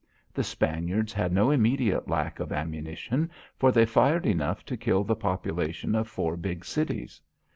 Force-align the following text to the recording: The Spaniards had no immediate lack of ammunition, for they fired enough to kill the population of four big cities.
The 0.33 0.43
Spaniards 0.43 1.13
had 1.13 1.31
no 1.31 1.51
immediate 1.51 2.07
lack 2.07 2.39
of 2.39 2.51
ammunition, 2.51 3.29
for 3.59 3.71
they 3.71 3.85
fired 3.85 4.25
enough 4.25 4.65
to 4.65 4.75
kill 4.75 5.03
the 5.03 5.15
population 5.15 5.93
of 5.93 6.07
four 6.07 6.35
big 6.35 6.65
cities. 6.65 7.21